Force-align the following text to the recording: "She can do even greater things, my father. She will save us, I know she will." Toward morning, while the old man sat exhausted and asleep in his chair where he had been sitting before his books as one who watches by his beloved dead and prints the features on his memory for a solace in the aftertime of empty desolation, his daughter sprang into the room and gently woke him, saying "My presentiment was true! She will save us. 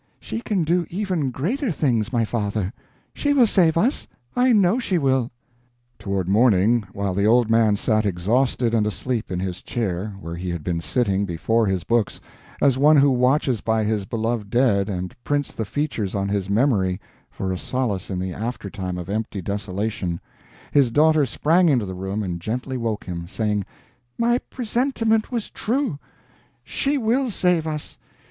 "She 0.19 0.41
can 0.41 0.63
do 0.63 0.87
even 0.89 1.29
greater 1.29 1.71
things, 1.71 2.11
my 2.11 2.25
father. 2.25 2.73
She 3.13 3.33
will 3.33 3.45
save 3.45 3.77
us, 3.77 4.07
I 4.35 4.51
know 4.51 4.79
she 4.79 4.97
will." 4.97 5.29
Toward 5.99 6.27
morning, 6.27 6.85
while 6.91 7.13
the 7.13 7.27
old 7.27 7.51
man 7.51 7.75
sat 7.75 8.03
exhausted 8.03 8.73
and 8.73 8.87
asleep 8.87 9.31
in 9.31 9.39
his 9.39 9.61
chair 9.61 10.15
where 10.19 10.33
he 10.35 10.49
had 10.49 10.63
been 10.63 10.81
sitting 10.81 11.23
before 11.25 11.67
his 11.67 11.83
books 11.83 12.19
as 12.63 12.79
one 12.79 12.97
who 12.97 13.11
watches 13.11 13.61
by 13.61 13.83
his 13.83 14.05
beloved 14.05 14.49
dead 14.49 14.89
and 14.89 15.13
prints 15.23 15.51
the 15.51 15.65
features 15.65 16.15
on 16.15 16.29
his 16.29 16.49
memory 16.49 16.99
for 17.29 17.51
a 17.53 17.57
solace 17.59 18.09
in 18.09 18.17
the 18.17 18.33
aftertime 18.33 18.97
of 18.97 19.07
empty 19.07 19.39
desolation, 19.39 20.19
his 20.71 20.89
daughter 20.89 21.27
sprang 21.27 21.69
into 21.69 21.85
the 21.85 21.93
room 21.93 22.23
and 22.23 22.41
gently 22.41 22.75
woke 22.75 23.03
him, 23.03 23.27
saying 23.27 23.63
"My 24.17 24.39
presentiment 24.49 25.31
was 25.31 25.51
true! 25.51 25.99
She 26.63 26.97
will 26.97 27.29
save 27.29 27.67
us. 27.67 27.99